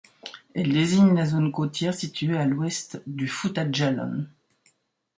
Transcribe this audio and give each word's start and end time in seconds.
Elle 0.55 0.73
désigne 0.73 1.13
la 1.13 1.27
zone 1.27 1.51
côtière, 1.51 1.93
située 1.93 2.35
à 2.35 2.47
l'ouest 2.47 3.03
du 3.05 3.27
Fouta-Djalon. 3.27 4.25